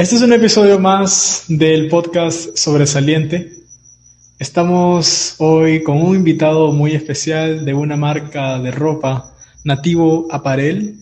Este 0.00 0.16
es 0.16 0.22
un 0.22 0.32
episodio 0.32 0.78
más 0.78 1.44
del 1.48 1.88
podcast 1.88 2.56
Sobresaliente. 2.56 3.52
Estamos 4.38 5.34
hoy 5.36 5.82
con 5.82 6.00
un 6.00 6.16
invitado 6.16 6.72
muy 6.72 6.92
especial 6.92 7.66
de 7.66 7.74
una 7.74 7.96
marca 7.96 8.58
de 8.60 8.70
ropa, 8.70 9.30
Nativo 9.62 10.26
Aparel. 10.30 10.96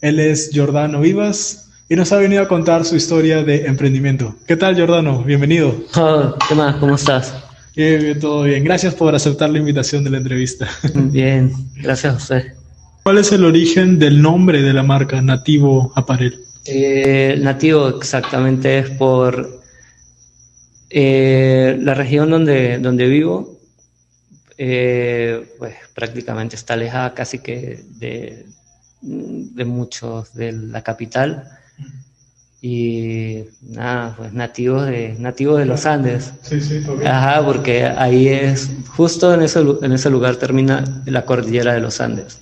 Él 0.00 0.18
es 0.18 0.50
Jordano 0.54 1.02
Vivas 1.02 1.68
y 1.90 1.96
nos 1.96 2.10
ha 2.12 2.16
venido 2.16 2.42
a 2.42 2.48
contar 2.48 2.86
su 2.86 2.96
historia 2.96 3.44
de 3.44 3.66
emprendimiento. 3.66 4.34
¿Qué 4.46 4.56
tal, 4.56 4.80
Jordano? 4.80 5.22
Bienvenido. 5.22 5.74
Oh, 5.96 6.34
¿Qué 6.48 6.54
más? 6.54 6.76
¿Cómo 6.76 6.94
estás? 6.94 7.34
Bien, 7.76 8.00
bien, 8.00 8.18
todo 8.18 8.44
bien. 8.44 8.64
Gracias 8.64 8.94
por 8.94 9.14
aceptar 9.14 9.50
la 9.50 9.58
invitación 9.58 10.04
de 10.04 10.10
la 10.10 10.16
entrevista. 10.16 10.66
Bien, 10.94 11.52
gracias 11.76 12.14
a 12.14 12.16
usted. 12.16 12.52
¿Cuál 13.02 13.18
es 13.18 13.30
el 13.30 13.44
origen 13.44 13.98
del 13.98 14.22
nombre 14.22 14.62
de 14.62 14.72
la 14.72 14.82
marca 14.82 15.20
Nativo 15.20 15.92
Aparel? 15.94 16.47
Eh, 16.64 17.38
nativo 17.40 17.88
exactamente 17.88 18.78
es 18.78 18.90
por 18.90 19.62
eh, 20.90 21.78
la 21.80 21.94
región 21.94 22.30
donde, 22.30 22.78
donde 22.78 23.06
vivo, 23.06 23.58
eh, 24.56 25.54
pues 25.58 25.74
prácticamente 25.94 26.56
está 26.56 26.74
alejada 26.74 27.14
casi 27.14 27.38
que 27.38 27.84
de, 27.98 28.46
de 29.00 29.64
muchos 29.64 30.34
de 30.34 30.52
la 30.52 30.82
capital 30.82 31.48
y 32.60 33.44
nada, 33.62 34.14
pues 34.16 34.32
nativos 34.32 34.86
de, 34.86 35.14
nativos 35.18 35.58
de 35.58 35.66
los 35.66 35.86
Andes. 35.86 36.32
Sí, 36.42 36.60
sí, 36.60 36.82
ok. 36.86 37.04
Ajá, 37.04 37.44
porque 37.44 37.84
ahí 37.84 38.28
es, 38.28 38.68
justo 38.88 39.32
en 39.32 39.42
ese, 39.42 39.60
en 39.60 39.92
ese 39.92 40.10
lugar 40.10 40.36
termina 40.36 41.02
la 41.06 41.24
cordillera 41.24 41.74
de 41.74 41.80
los 41.80 42.00
Andes, 42.00 42.40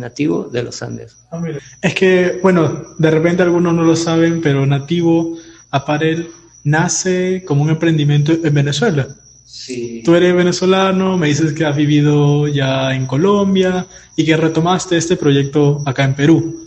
nativo 0.00 0.44
de 0.52 0.62
los 0.62 0.82
Andes. 0.82 1.16
Ah. 1.30 1.42
Es 1.82 1.94
que, 1.94 2.38
bueno, 2.42 2.82
de 2.98 3.10
repente 3.10 3.42
algunos 3.42 3.74
no 3.74 3.82
lo 3.82 3.96
saben, 3.96 4.40
pero 4.40 4.66
Nativo 4.66 5.36
Aparel 5.70 6.28
nace 6.64 7.44
como 7.46 7.62
un 7.62 7.70
emprendimiento 7.70 8.32
en 8.32 8.54
Venezuela. 8.54 9.08
Sí. 9.44 10.02
Tú 10.04 10.14
eres 10.14 10.34
venezolano, 10.34 11.16
me 11.18 11.28
dices 11.28 11.52
que 11.52 11.64
has 11.64 11.76
vivido 11.76 12.48
ya 12.48 12.94
en 12.94 13.06
Colombia 13.06 13.86
y 14.16 14.24
que 14.24 14.36
retomaste 14.36 14.96
este 14.96 15.16
proyecto 15.16 15.82
acá 15.86 16.04
en 16.04 16.14
Perú. 16.14 16.60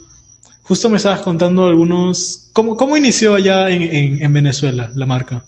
Justo 0.63 0.89
me 0.89 0.97
estabas 0.97 1.21
contando 1.21 1.65
algunos... 1.65 2.49
¿Cómo, 2.53 2.75
cómo 2.75 2.95
inició 2.97 3.35
allá 3.35 3.69
en, 3.69 3.81
en- 3.83 4.21
en 4.23 4.33
Venezuela 4.33 4.91
la 4.95 5.05
marca? 5.05 5.43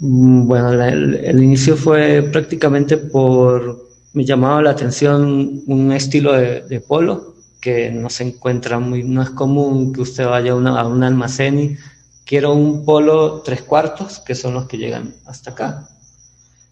Mm, 0.00 0.46
Bueno, 0.46 0.72
el 0.82 1.42
inicio 1.42 1.76
fue 1.76 2.22
prácticamente 2.22 2.96
por, 2.96 3.87
me 4.18 4.24
llamaba 4.24 4.60
la 4.62 4.70
atención 4.70 5.62
un 5.68 5.92
estilo 5.92 6.32
de, 6.32 6.62
de 6.62 6.80
polo 6.80 7.34
que 7.60 7.90
no 7.90 8.10
se 8.10 8.24
encuentra 8.24 8.78
muy, 8.80 9.04
no 9.04 9.22
es 9.22 9.30
común 9.30 9.92
que 9.92 10.00
usted 10.00 10.26
vaya 10.26 10.52
a, 10.52 10.56
una- 10.56 10.80
a 10.80 10.86
un 10.88 11.02
almacén 11.04 11.54
y 11.60 11.76
quiero 12.24 12.52
un 12.52 12.84
polo 12.84 13.42
tres 13.46 13.62
cuartos, 13.62 14.18
que 14.26 14.34
son 14.34 14.54
los 14.54 14.66
que 14.66 14.76
llegan 14.78 15.14
hasta 15.26 15.52
acá. 15.52 15.88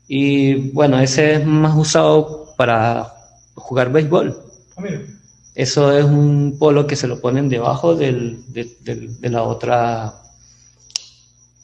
Y 0.08 0.70
bueno, 0.72 0.98
ese 1.00 1.34
es 1.34 1.47
más 1.47 1.77
usado 1.77 2.52
para 2.56 3.12
jugar 3.55 3.92
béisbol. 3.92 4.28
Eso 5.55 5.92
es 5.97 6.05
un 6.05 6.56
polo 6.58 6.86
que 6.86 6.97
se 6.97 7.06
lo 7.08 7.20
ponen 7.20 7.48
debajo 7.48 7.94
del, 7.94 8.42
de, 8.52 8.77
del- 8.80 9.20
de 9.20 9.28
la 9.30 9.42
otra, 9.44 10.22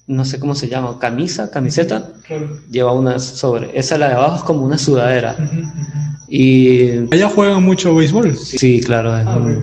no 0.07 0.25
sé 0.25 0.39
cómo 0.41 0.55
se 0.55 0.69
llama, 0.69 0.99
camisa, 0.99 1.51
camiseta 1.51 2.11
lleva 2.71 2.93
una 2.93 3.19
sobre. 3.19 3.79
Esa 3.79 3.99
la 3.99 4.09
de 4.09 4.15
abajo 4.15 4.37
es 4.37 4.43
como 4.43 4.65
una 4.65 4.79
sudadera. 4.79 5.37
Y 6.29 7.13
Allá 7.13 7.29
juegan 7.29 7.63
mucho 7.63 7.95
béisbol. 7.95 8.37
sí, 8.37 8.81
claro, 8.81 9.17
es, 9.19 9.27
Ah, 9.27 9.39
muy, 9.39 9.59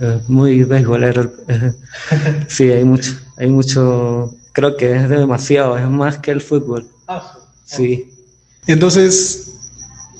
es 0.00 0.28
muy 0.28 0.64
beisbolero. 0.64 1.30
Sí, 2.48 2.70
hay 2.70 2.84
mucho, 2.84 3.12
hay 3.36 3.48
mucho, 3.48 4.32
creo 4.52 4.76
que 4.76 4.94
es 4.96 5.08
demasiado, 5.08 5.76
es 5.78 5.88
más 5.88 6.18
que 6.18 6.30
el 6.30 6.40
fútbol. 6.40 6.86
Sí, 7.64 8.10
Entonces, 8.66 9.53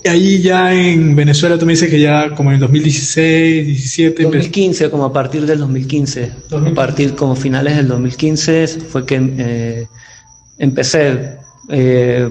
ahí 0.09 0.43
ya 0.43 0.73
en 0.75 1.15
Venezuela 1.17 1.59
tú 1.59 1.65
me 1.67 1.73
dices 1.73 1.89
que 1.91 2.01
ya 2.01 2.31
como 2.35 2.51
en 2.51 2.55
el 2.55 2.61
2016, 2.61 3.67
17, 3.67 4.23
empezó- 4.25 4.39
2015, 4.39 4.91
como 4.91 5.05
a 5.05 5.13
partir 5.13 5.47
del 5.47 5.59
2015, 5.59 6.33
2015. 6.51 6.71
a 6.71 6.75
partir 6.75 7.15
como 7.15 7.35
finales 7.37 7.77
del 7.77 7.89
2015 7.89 8.67
fue 8.91 9.05
que 9.07 9.17
eh, 9.39 9.87
empecé. 10.59 11.39
Eh, 11.71 12.31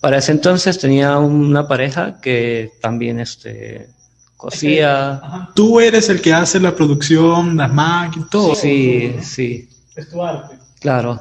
para 0.00 0.18
ese 0.18 0.32
entonces 0.32 0.78
tenía 0.78 1.18
una 1.18 1.66
pareja 1.66 2.20
que 2.20 2.72
también 2.82 3.20
este, 3.20 3.88
cosía. 4.36 5.12
Ajá. 5.14 5.50
Tú 5.54 5.80
eres 5.80 6.10
el 6.10 6.20
que 6.20 6.34
hace 6.34 6.60
la 6.60 6.76
producción, 6.76 7.56
las 7.56 7.72
máquinas, 7.72 8.28
todo. 8.30 8.54
Sí, 8.54 9.14
sí, 9.22 9.66
Es 9.96 10.10
tu 10.10 10.22
arte. 10.22 10.56
claro. 10.80 11.20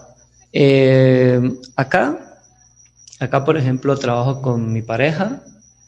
Eh, 0.52 1.40
acá, 1.76 2.38
acá 3.20 3.44
por 3.46 3.58
ejemplo, 3.58 3.96
trabajo 3.98 4.42
con 4.42 4.72
mi 4.72 4.82
pareja, 4.82 5.42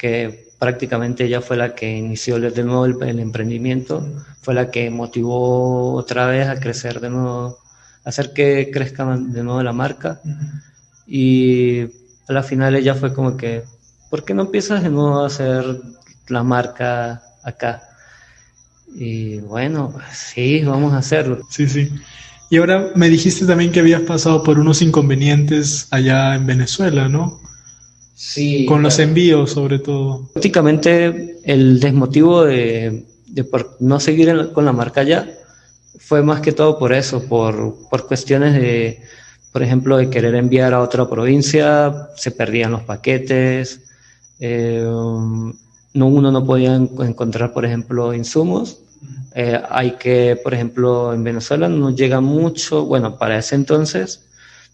que 0.05 0.51
prácticamente 0.59 1.25
ella 1.25 1.41
fue 1.41 1.57
la 1.57 1.73
que 1.73 1.97
inició 1.97 2.39
de 2.39 2.63
nuevo 2.63 2.85
el, 2.85 2.95
el 3.09 3.19
emprendimiento, 3.19 4.07
fue 4.39 4.53
la 4.53 4.69
que 4.69 4.91
motivó 4.91 5.95
otra 5.95 6.27
vez 6.27 6.47
a 6.47 6.59
crecer 6.59 6.99
de 6.99 7.09
nuevo, 7.09 7.57
hacer 8.03 8.31
que 8.31 8.69
crezca 8.71 9.03
de 9.17 9.43
nuevo 9.43 9.63
la 9.63 9.73
marca. 9.73 10.21
Y 11.07 11.81
a 12.27 12.33
la 12.33 12.43
final 12.43 12.75
ella 12.75 12.93
fue 12.93 13.15
como 13.15 13.35
que, 13.35 13.63
¿por 14.11 14.23
qué 14.23 14.35
no 14.35 14.43
empiezas 14.43 14.83
de 14.83 14.89
nuevo 14.89 15.21
a 15.21 15.25
hacer 15.25 15.63
la 16.27 16.43
marca 16.43 17.23
acá? 17.43 17.81
Y 18.93 19.39
bueno, 19.39 19.89
pues 19.91 20.05
sí, 20.11 20.63
vamos 20.63 20.93
a 20.93 20.99
hacerlo. 20.99 21.39
Sí, 21.49 21.67
sí. 21.67 21.91
Y 22.51 22.57
ahora 22.57 22.91
me 22.93 23.09
dijiste 23.09 23.47
también 23.47 23.71
que 23.71 23.79
habías 23.79 24.01
pasado 24.01 24.43
por 24.43 24.59
unos 24.59 24.83
inconvenientes 24.83 25.87
allá 25.89 26.35
en 26.35 26.45
Venezuela, 26.45 27.09
¿no? 27.09 27.41
Sí. 28.15 28.65
Con 28.65 28.81
los 28.81 28.97
envíos, 28.99 29.51
sobre 29.51 29.77
todo. 29.79 30.29
Prácticamente 30.33 31.39
el 31.43 31.79
desmotivo 31.79 32.45
de, 32.45 33.05
de 33.27 33.43
por 33.43 33.75
no 33.81 33.99
seguir 33.99 34.29
en 34.29 34.47
con 34.53 34.63
la 34.65 34.71
marca 34.71 35.03
ya 35.03 35.29
fue 35.99 36.23
más 36.23 36.39
que 36.41 36.53
todo 36.53 36.79
por 36.79 36.93
eso, 36.93 37.23
por, 37.25 37.75
por 37.89 38.07
cuestiones 38.07 38.53
de, 38.53 39.01
por 39.51 39.63
ejemplo, 39.63 39.97
de 39.97 40.09
querer 40.09 40.35
enviar 40.35 40.73
a 40.73 40.81
otra 40.81 41.09
provincia, 41.09 42.09
se 42.15 42.31
perdían 42.31 42.71
los 42.71 42.83
paquetes, 42.83 43.81
eh, 44.39 44.81
no, 44.85 46.07
uno 46.07 46.31
no 46.31 46.45
podía 46.45 46.75
en- 46.75 46.89
encontrar, 47.01 47.53
por 47.53 47.65
ejemplo, 47.65 48.13
insumos. 48.13 48.79
Eh, 49.33 49.59
hay 49.69 49.91
que, 49.97 50.39
por 50.41 50.53
ejemplo, 50.53 51.13
en 51.13 51.23
Venezuela 51.23 51.67
no 51.67 51.89
llega 51.93 52.21
mucho, 52.21 52.85
bueno, 52.85 53.17
para 53.17 53.37
ese 53.37 53.55
entonces 53.55 54.21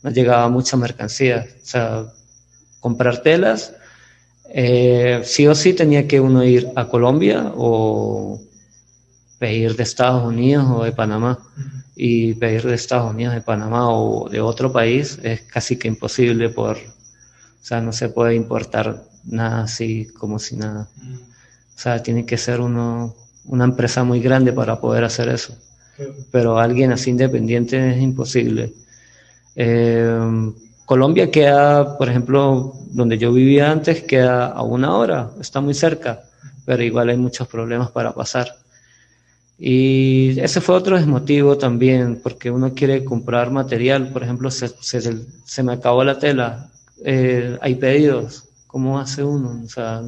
no 0.04 0.12
llegaba 0.12 0.48
mucha 0.50 0.78
mercancía, 0.78 1.46
o 1.50 1.66
sea, 1.66 2.06
comprar 2.82 3.22
telas, 3.22 3.74
eh, 4.54 5.22
sí 5.24 5.48
o 5.48 5.56
sí 5.56 5.72
tenía 5.74 6.08
que 6.08 6.20
uno 6.20 6.44
ir 6.44 6.70
a 6.76 6.90
Colombia 6.90 7.54
o 7.56 8.42
pedir 9.40 9.76
de 9.78 9.84
Estados 9.84 10.26
Unidos 10.26 10.66
o 10.70 10.84
de 10.84 10.92
Panamá. 10.92 11.40
Y 11.96 12.34
pedir 12.34 12.64
de 12.64 12.74
Estados 12.74 13.12
Unidos, 13.12 13.34
de 13.36 13.42
Panamá 13.42 13.90
o 13.90 14.28
de 14.28 14.42
otro 14.42 14.72
país 14.72 15.20
es 15.24 15.42
casi 15.42 15.78
que 15.78 15.88
imposible 15.88 16.50
por, 16.50 16.78
o 16.78 17.64
sea, 17.64 17.80
no 17.80 17.92
se 17.92 18.10
puede 18.10 18.34
importar 18.36 19.04
nada 19.24 19.64
así 19.64 20.08
como 20.18 20.40
si 20.40 20.56
nada. 20.56 20.90
O 21.76 21.80
sea, 21.80 22.02
tiene 22.02 22.26
que 22.26 22.38
ser 22.38 22.60
uno, 22.60 23.16
una 23.46 23.66
empresa 23.66 24.04
muy 24.04 24.20
grande 24.20 24.52
para 24.52 24.80
poder 24.80 25.04
hacer 25.04 25.30
eso. 25.30 25.56
Pero 26.32 26.58
alguien 26.58 26.92
así 26.92 27.12
independiente 27.12 27.96
es 27.96 28.02
imposible. 28.02 28.74
Eh, 29.56 30.52
Colombia 30.92 31.32
queda, 31.32 31.98
por 31.98 32.10
ejemplo, 32.10 32.74
donde 32.88 33.18
yo 33.18 33.32
vivía 33.32 33.72
antes, 33.72 34.04
queda 34.04 34.48
a 34.48 34.62
una 34.62 34.94
hora, 34.98 35.32
está 35.40 35.62
muy 35.62 35.74
cerca, 35.74 36.24
pero 36.66 36.84
igual 36.84 37.08
hay 37.08 37.16
muchos 37.16 37.48
problemas 37.48 37.92
para 37.92 38.12
pasar. 38.14 38.58
Y 39.58 40.38
ese 40.42 40.60
fue 40.60 40.76
otro 40.76 40.98
desmotivo 40.98 41.58
también, 41.58 42.20
porque 42.22 42.52
uno 42.52 42.74
quiere 42.74 43.06
comprar 43.06 43.52
material, 43.52 44.10
por 44.12 44.24
ejemplo, 44.24 44.52
se, 44.52 44.68
se, 44.68 45.00
se 45.46 45.64
me 45.64 45.72
acabó 45.72 46.04
la 46.04 46.20
tela, 46.20 46.70
eh, 47.06 47.58
hay 47.62 47.76
pedidos, 47.76 48.50
¿cómo 48.68 49.00
hace 49.00 49.24
uno? 49.24 49.62
O 49.64 49.70
sea, 49.70 50.02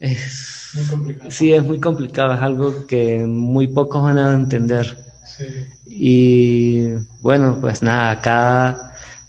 es, 0.00 0.70
Muy 0.72 0.86
complicado. 0.86 1.30
sí, 1.30 1.52
es 1.52 1.62
muy 1.62 1.78
complicado, 1.78 2.34
es 2.34 2.40
algo 2.40 2.84
que 2.88 3.18
muy 3.24 3.68
pocos 3.68 4.02
van 4.02 4.18
a 4.18 4.34
entender. 4.34 4.98
Sí. 5.24 5.44
Y 5.86 6.88
bueno, 7.20 7.58
pues 7.60 7.80
nada, 7.80 8.10
acá, 8.10 8.83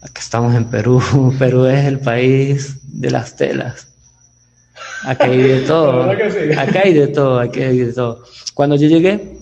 acá 0.06 0.22
estamos 0.22 0.56
en 0.56 0.66
Perú. 0.66 1.02
Perú 1.40 1.66
es 1.66 1.86
el 1.86 2.00
país 2.00 2.78
de 2.84 3.12
las 3.12 3.36
telas. 3.36 3.88
Acá 5.04 5.26
hay 5.26 5.42
de 5.42 5.60
todo. 5.68 6.04
Acá 6.04 6.82
hay 6.84 6.94
de 6.94 7.08
todo, 7.08 7.40
aquí 7.40 7.62
hay 7.62 7.80
de 7.80 7.94
todo. 7.94 8.24
Cuando 8.54 8.76
yo 8.76 8.88
llegué, 8.88 9.38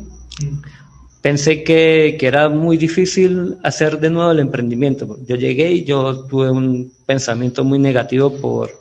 pensé 1.22 1.64
que, 1.64 2.18
que 2.20 2.28
era 2.28 2.50
muy 2.50 2.78
difícil 2.78 3.58
hacer 3.64 4.00
de 4.00 4.10
nuevo 4.10 4.32
el 4.32 4.40
emprendimiento. 4.40 5.18
Yo 5.28 5.36
llegué 5.36 5.72
y 5.72 5.84
yo 5.84 6.26
tuve 6.26 6.50
un 6.50 6.92
pensamiento 7.06 7.64
muy 7.64 7.80
negativo 7.80 8.34
por, 8.34 8.72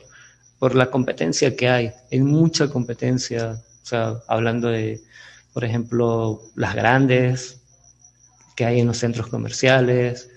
por 0.59 0.75
la 0.75 0.91
competencia 0.91 1.57
que 1.57 1.69
hay. 1.69 1.91
Hay 2.11 2.21
mucha 2.21 2.69
competencia, 2.69 3.61
o 3.83 3.87
sea, 3.87 4.15
hablando 4.29 4.69
de, 4.69 5.01
por 5.53 5.65
ejemplo, 5.65 6.41
las 6.55 6.75
grandes, 6.75 7.59
que 8.57 8.65
hay 8.65 8.81
en 8.81 8.87
los 8.87 8.99
centros 8.99 9.29
comerciales. 9.29 10.29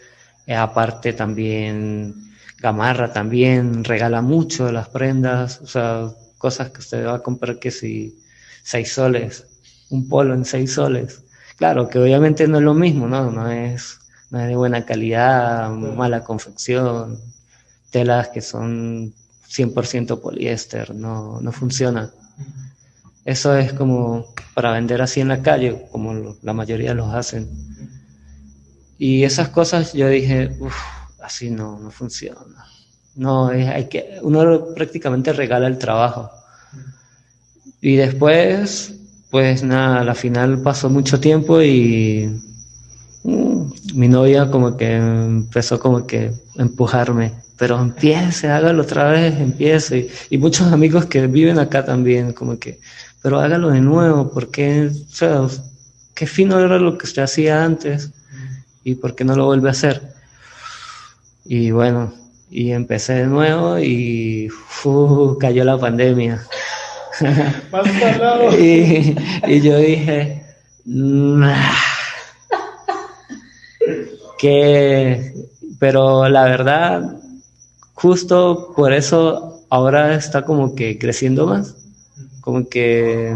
Eh, 0.48 0.56
aparte 0.56 1.14
también 1.14 2.26
Gamarra 2.60 3.12
también 3.12 3.84
regala 3.84 4.22
mucho 4.22 4.72
las 4.72 4.90
prendas, 4.90 5.60
o 5.62 5.68
sea, 5.68 6.10
cosas 6.38 6.72
que 6.72 6.80
usted 6.80 7.06
va 7.06 7.16
a 7.16 7.24
comprar 7.24 7.60
que 7.60 7.72
si 7.72 8.18
seis 8.64 8.94
soles, 8.94 9.46
un 9.90 10.08
polo 10.10 10.34
en 10.34 10.46
seis 10.46 10.74
soles. 10.74 11.22
Claro, 11.58 11.88
que 11.88 12.00
obviamente 12.00 12.48
no 12.48 12.58
es 12.58 12.64
lo 12.64 12.74
mismo, 12.74 13.08
¿no? 13.08 13.32
No 13.32 13.50
es, 13.50 14.00
no 14.30 14.40
es 14.40 14.48
de 14.48 14.56
buena 14.56 14.86
calidad, 14.86 15.70
mala 15.72 16.24
confección, 16.24 17.20
telas 17.92 18.30
que 18.30 18.42
son 18.42 19.14
100% 19.48 20.22
poliéster, 20.22 20.94
no, 20.94 21.40
no 21.42 21.52
funciona. 21.52 22.12
Eso 23.24 23.56
es 23.58 23.74
como 23.74 24.28
para 24.54 24.72
vender 24.72 25.02
así 25.02 25.22
en 25.22 25.30
la 25.30 25.42
calle, 25.42 25.88
como 25.92 26.36
la 26.42 26.54
mayoría 26.54 26.94
los 26.94 27.14
hacen. 27.14 27.48
Y 28.98 29.24
esas 29.24 29.50
cosas 29.50 29.94
yo 29.94 30.08
dije, 30.08 30.56
uff, 30.60 30.76
así 31.22 31.50
no, 31.50 31.80
no 31.80 31.92
funciona. 31.92 32.66
No, 33.16 33.48
hay 33.48 33.88
que, 33.88 34.20
uno 34.22 34.74
prácticamente 34.74 35.34
regala 35.34 35.68
el 35.68 35.78
trabajo. 35.78 36.30
Y 37.82 37.96
después, 37.96 38.94
pues 39.30 39.64
nada, 39.64 40.04
la 40.04 40.16
final 40.16 40.62
pasó 40.62 40.90
mucho 40.90 41.20
tiempo 41.20 41.62
y 41.62 42.42
mm, 43.24 43.62
mi 43.96 44.08
novia 44.08 44.50
como 44.50 44.76
que 44.76 44.96
empezó 44.96 45.80
como 45.80 46.06
que 46.08 46.32
empujarme, 46.56 47.34
pero 47.58 47.80
empiece, 47.80 48.50
hágalo 48.50 48.84
otra 48.84 49.12
vez, 49.12 49.40
empiece. 49.40 50.10
Y, 50.30 50.38
muchos 50.38 50.72
amigos 50.72 51.06
que 51.06 51.28
viven 51.28 51.60
acá 51.60 51.86
también 51.86 52.34
como 52.34 52.58
que, 52.60 52.80
pero 53.22 53.40
hágalo 53.40 53.70
de 53.70 53.82
nuevo, 53.82 54.32
porque, 54.32 54.90
o 54.90 55.16
sea, 55.16 55.48
qué 56.14 56.28
fino 56.28 56.60
era 56.60 56.80
lo 56.80 56.98
que 56.98 57.06
usted 57.06 57.24
hacía 57.24 57.64
antes 57.64 58.12
y 58.86 58.96
por 58.96 59.16
qué 59.16 59.26
no 59.26 59.36
lo 59.36 59.48
vuelve 59.48 59.68
a 59.68 59.72
hacer. 59.72 60.14
Y 61.44 61.72
bueno, 61.72 62.14
y 62.52 62.72
empecé 62.72 63.14
de 63.14 63.26
nuevo 63.26 63.80
y 63.80 64.48
cayó 65.40 65.64
la 65.66 65.78
pandemia. 65.78 66.42
y, 68.60 69.16
y, 69.48 69.62
yo 69.62 69.78
dije, 69.78 70.46
que, 74.38 75.34
pero 75.80 76.30
la 76.30 76.44
verdad, 76.44 77.20
justo 77.96 78.72
por 78.76 78.94
eso 78.94 79.64
ahora 79.70 80.14
está 80.14 80.44
como 80.44 80.76
que 80.76 81.00
creciendo 81.00 81.48
más, 81.48 81.76
como 82.42 82.70
que 82.70 83.36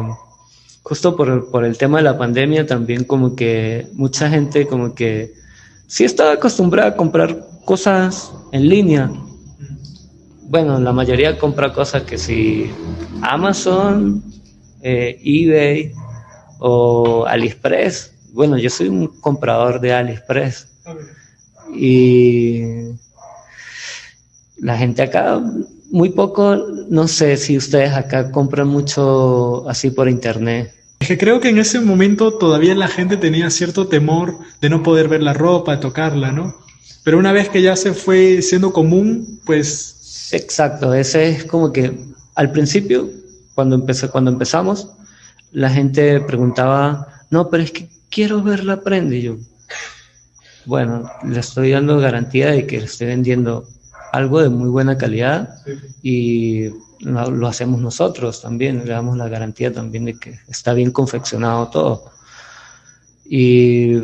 justo 0.90 1.16
por, 1.16 1.66
el 1.66 1.78
tema 1.78 2.00
de 2.00 2.04
la 2.04 2.18
pandemia 2.18 2.66
también 2.66 3.04
como 3.04 3.36
que 3.36 3.88
mucha 3.94 4.28
gente 4.28 4.66
como 4.66 4.96
que 4.96 5.36
sí 5.86 6.04
estaba 6.04 6.34
acostumbrada 6.34 6.90
a 6.90 6.96
comprar 6.96 7.46
cosas 7.64 8.34
en 8.52 8.68
línea. 8.68 9.12
Bueno, 10.48 10.80
la 10.80 10.92
mayoría 10.92 11.38
compra 11.38 11.72
cosas 11.72 12.02
que 12.04 12.18
si 12.18 12.72
Amazon, 13.22 14.24
eh, 14.82 15.22
eBay 15.24 15.94
o 16.58 17.24
AliExpress. 17.28 18.12
Bueno, 18.34 18.58
yo 18.58 18.72
soy 18.72 18.88
un 18.88 19.10
comprador 19.22 19.80
de 19.80 19.94
AliExpress. 19.94 20.70
Y 21.72 22.64
la 24.58 24.76
gente 24.76 25.04
acá, 25.04 25.40
muy 25.92 26.10
poco, 26.10 26.56
no 26.90 27.08
sé 27.08 27.38
si 27.38 27.58
ustedes 27.58 27.94
acá 27.94 28.32
compran 28.32 28.70
mucho 28.70 29.70
así 29.70 29.92
por 29.92 30.10
internet. 30.10 30.79
Que 31.10 31.18
creo 31.18 31.40
que 31.40 31.50
en 31.50 31.58
ese 31.58 31.80
momento 31.80 32.34
todavía 32.34 32.76
la 32.76 32.88
gente 32.88 33.18
tenía 33.18 33.50
cierto 33.50 33.88
temor 33.88 34.38
de 34.62 34.70
no 34.70 34.84
poder 34.84 35.08
ver 35.08 35.24
la 35.24 35.34
ropa, 35.34 35.72
de 35.72 35.82
tocarla, 35.82 36.32
¿no? 36.32 36.56
Pero 37.04 37.18
una 37.18 37.32
vez 37.32 37.50
que 37.50 37.64
ya 37.64 37.76
se 37.76 37.96
fue 37.96 38.44
siendo 38.44 38.72
común, 38.72 39.42
pues... 39.44 40.30
Exacto, 40.34 40.94
ese 40.94 41.30
es 41.30 41.46
como 41.46 41.74
que 41.74 41.98
al 42.36 42.52
principio, 42.52 43.10
cuando, 43.56 43.76
empecé, 43.76 44.10
cuando 44.10 44.30
empezamos, 44.30 44.92
la 45.52 45.72
gente 45.72 46.22
preguntaba, 46.22 47.08
no, 47.32 47.50
pero 47.50 47.64
es 47.64 47.72
que 47.72 47.90
quiero 48.12 48.44
ver 48.44 48.64
la 48.64 48.82
prenda. 48.82 49.16
Y 49.16 49.24
yo, 49.24 49.38
bueno, 50.68 51.10
le 51.28 51.40
estoy 51.40 51.72
dando 51.72 51.98
garantía 51.98 52.52
de 52.52 52.68
que 52.68 52.78
le 52.78 52.86
estoy 52.86 53.08
vendiendo 53.08 53.68
algo 54.12 54.42
de 54.42 54.50
muy 54.50 54.70
buena 54.70 54.98
calidad 54.98 55.56
y 56.02 56.70
lo, 57.02 57.48
hacemos 57.48 57.82
nosotros 57.82 58.42
también, 58.42 58.80
le 58.80 58.92
damos 58.92 59.18
la 59.18 59.30
garantía 59.30 59.72
también 59.72 60.06
de 60.06 60.18
que 60.18 60.40
está 60.48 60.74
bien 60.74 60.92
confeccionado 60.92 61.68
todo. 61.70 62.12
Y 63.32 64.00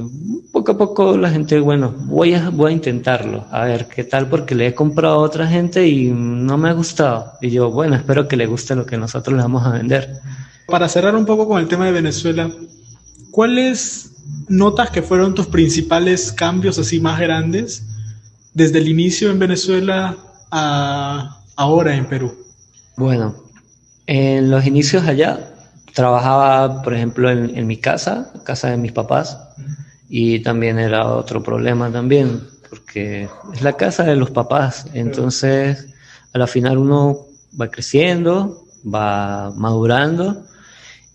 poco 0.52 0.74
a 0.74 0.78
poco 0.78 1.18
la 1.18 1.32
gente, 1.32 1.60
bueno, 1.60 1.94
voy 1.98 2.36
a, 2.36 2.50
voy 2.50 2.72
a 2.72 2.76
intentarlo, 2.76 3.46
a 3.50 3.66
ver 3.66 3.88
qué 3.88 4.04
tal, 4.04 4.30
porque 4.30 4.54
le 4.54 4.68
he 4.68 4.76
comprado 4.76 5.16
a 5.16 5.20
otra 5.20 5.48
gente 5.48 5.88
y 5.88 6.12
no 6.12 6.58
me 6.58 6.70
ha 6.70 6.74
gustado. 6.74 7.34
Y 7.42 7.50
yo, 7.50 7.72
bueno, 7.72 7.96
espero 7.96 8.28
que 8.28 8.38
le 8.38 8.46
guste 8.46 8.76
lo 8.76 8.86
que 8.86 8.98
nosotros 8.98 9.36
le 9.36 9.42
vamos 9.42 9.66
a 9.66 9.72
vender. 9.72 10.20
Para 10.68 10.88
cerrar 10.88 11.16
un 11.16 11.26
poco 11.26 11.48
con 11.48 11.60
el 11.60 11.68
tema 11.68 11.88
de 11.88 11.92
Venezuela, 11.92 12.52
¿cuáles 13.32 14.12
notas 14.48 14.92
que 14.92 15.02
fueron 15.02 15.34
tus 15.34 15.48
principales 15.48 16.32
cambios 16.32 16.78
así 16.78 17.00
más 17.00 17.20
grandes 17.20 17.84
desde 18.56 18.80
el 18.80 18.88
inicio 18.88 19.30
en 19.30 19.38
Venezuela 19.38 20.18
a 20.50 21.44
ahora 21.56 21.96
en 21.96 22.08
Perú? 22.08 22.34
Bueno, 22.98 23.36
en 24.08 24.50
los 24.50 24.66
inicios 24.66 25.04
allá 25.06 25.52
Trabajaba, 25.96 26.82
por 26.82 26.94
ejemplo, 26.94 27.32
en, 27.32 27.66
mi 27.66 27.78
casa, 27.78 28.30
casa 28.44 28.70
de 28.70 28.76
mis 28.76 28.92
papás, 28.92 29.40
y 30.10 30.40
también 30.40 30.78
era 30.78 31.08
otro 31.08 31.42
problema 31.42 31.90
también, 31.90 32.42
porque 32.70 33.30
es 33.54 33.62
la 33.62 33.78
casa 33.78 34.04
de 34.04 34.18
los 34.18 34.30
papás, 34.30 34.88
entonces 34.94 35.88
a 36.34 36.38
la 36.38 36.48
final 36.48 36.80
uno 36.80 37.28
va 37.60 37.72
creciendo, 37.72 38.66
va 38.84 39.54
madurando 39.56 40.46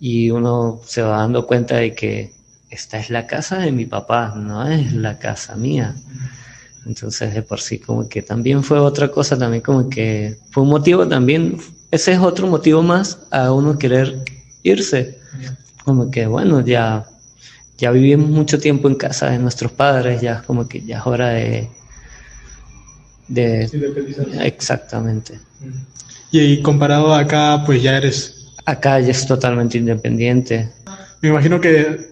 y 0.00 0.30
uno 0.30 0.80
se 0.86 1.02
va 1.02 1.18
dando 1.18 1.46
cuenta 1.46 1.76
de 1.76 1.94
que 1.94 2.32
esta 2.70 2.98
es 2.98 3.10
la 3.10 3.26
casa 3.26 3.58
de 3.58 3.72
mi 3.72 3.84
papá, 3.84 4.32
no 4.34 4.66
es 4.66 4.94
la 4.94 5.18
casa 5.18 5.56
mía. 5.56 5.94
Entonces 6.86 7.34
de 7.34 7.42
por 7.42 7.60
sí 7.60 7.78
como 7.78 8.08
que 8.08 8.22
también 8.22 8.64
fue 8.64 8.78
otra 8.78 9.08
cosa, 9.08 9.38
también 9.38 9.62
como 9.62 9.88
que 9.88 10.38
fue 10.50 10.62
un 10.62 10.70
motivo 10.70 11.06
también, 11.06 11.58
ese 11.90 12.12
es 12.12 12.18
otro 12.18 12.46
motivo 12.46 12.82
más 12.82 13.18
a 13.30 13.52
uno 13.52 13.78
querer 13.78 14.22
irse. 14.62 15.18
Como 15.84 16.10
que, 16.10 16.26
bueno, 16.26 16.60
ya, 16.60 17.06
ya 17.78 17.90
vivimos 17.90 18.30
mucho 18.30 18.58
tiempo 18.58 18.88
en 18.88 18.94
casa 18.94 19.30
de 19.30 19.38
nuestros 19.38 19.72
padres, 19.72 20.20
ya 20.20 20.42
como 20.42 20.68
que 20.68 20.82
ya 20.82 20.98
es 20.98 21.06
hora 21.06 21.28
de... 21.30 21.68
de 23.28 23.68
exactamente. 24.42 25.38
Y 26.30 26.62
comparado 26.62 27.12
a 27.14 27.20
acá, 27.20 27.62
pues 27.66 27.82
ya 27.82 27.96
eres... 27.96 28.36
Acá 28.66 29.00
ya 29.00 29.10
es 29.10 29.26
totalmente 29.26 29.78
independiente. 29.78 30.70
Me 31.22 31.30
imagino 31.30 31.60
que 31.60 32.09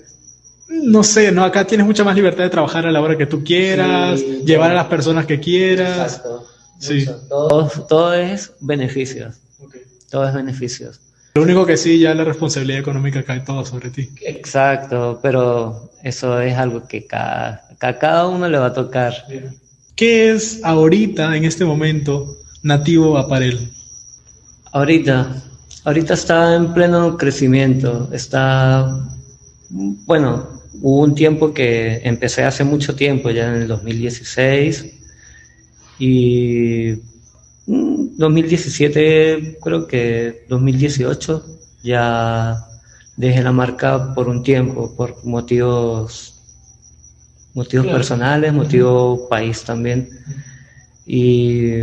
no 0.68 1.02
sé, 1.02 1.32
¿no? 1.32 1.44
Acá 1.44 1.66
tienes 1.66 1.86
mucha 1.86 2.04
más 2.04 2.14
libertad 2.14 2.44
de 2.44 2.50
trabajar 2.50 2.86
a 2.86 2.90
la 2.90 3.00
hora 3.00 3.16
que 3.16 3.26
tú 3.26 3.42
quieras, 3.42 4.20
llevar 4.44 4.70
a 4.70 4.74
las 4.74 4.86
personas 4.86 5.26
que 5.26 5.40
quieras. 5.40 6.14
Exacto. 6.14 6.46
Sí. 6.78 7.06
Todo, 7.28 7.68
todo 7.88 8.14
es 8.14 8.52
beneficios. 8.60 9.36
Todo 10.10 10.28
es 10.28 10.34
beneficios. 10.34 11.00
Lo 11.34 11.42
único 11.42 11.66
que 11.66 11.76
sí, 11.76 11.98
ya 11.98 12.14
la 12.14 12.24
responsabilidad 12.24 12.80
económica 12.80 13.22
cae 13.22 13.40
todo 13.40 13.64
sobre 13.64 13.90
ti. 13.90 14.10
Exacto, 14.22 15.20
pero 15.22 15.90
eso 16.02 16.40
es 16.40 16.56
algo 16.56 16.86
que 16.88 17.06
cada, 17.06 17.68
a 17.80 17.98
cada 17.98 18.26
uno 18.26 18.48
le 18.48 18.58
va 18.58 18.66
a 18.66 18.72
tocar. 18.72 19.14
¿Qué 19.94 20.32
es 20.32 20.60
ahorita, 20.64 21.36
en 21.36 21.44
este 21.44 21.64
momento, 21.64 22.38
Nativo 22.62 23.18
Aparel? 23.18 23.70
Ahorita, 24.72 25.42
ahorita 25.84 26.14
está 26.14 26.54
en 26.54 26.72
pleno 26.72 27.16
crecimiento. 27.16 28.08
Está, 28.12 29.06
bueno, 29.70 30.57
hubo 30.80 31.02
un 31.02 31.14
tiempo 31.14 31.52
que 31.52 32.00
empecé 32.04 32.44
hace 32.44 32.64
mucho 32.64 32.94
tiempo, 32.94 33.30
ya 33.30 33.48
en 33.48 33.62
el 33.62 33.68
2016, 33.68 34.86
y 35.98 36.94
2017, 37.66 39.58
creo 39.62 39.86
que 39.86 40.44
2018, 40.48 41.44
ya 41.82 42.56
dejé 43.16 43.42
la 43.42 43.52
marca 43.52 44.14
por 44.14 44.28
un 44.28 44.42
tiempo, 44.42 44.94
por 44.96 45.24
motivos, 45.24 46.40
motivos 47.54 47.86
personales, 47.88 48.52
motivo 48.52 49.28
país 49.28 49.64
también. 49.64 50.08
Y 51.04 51.80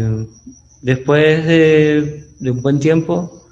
después 0.81 1.45
de, 1.45 2.25
un 2.39 2.61
buen 2.61 2.79
tiempo, 2.79 3.47